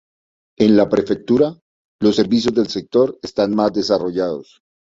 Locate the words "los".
2.01-2.15